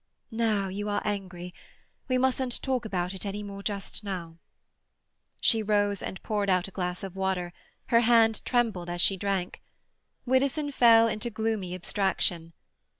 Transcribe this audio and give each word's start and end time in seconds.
"Now 0.31 0.67
you 0.67 0.89
are 0.89 1.03
angry. 1.05 1.53
We 2.07 2.17
mustn't 2.17 2.63
talk 2.63 2.85
about 2.85 3.13
it 3.13 3.23
any 3.23 3.43
more 3.43 3.61
just 3.61 4.03
now." 4.03 4.37
She 5.39 5.61
rose 5.61 6.01
and 6.01 6.23
poured 6.23 6.49
out 6.49 6.67
a 6.67 6.71
glass 6.71 7.03
of 7.03 7.15
water. 7.15 7.53
Her 7.89 7.99
hand 7.99 8.43
trembled 8.43 8.89
as 8.89 8.99
she 8.99 9.15
drank. 9.15 9.61
Widdowson 10.25 10.71
fell 10.71 11.07
into 11.07 11.29
gloomy 11.29 11.75
abstraction. 11.75 12.53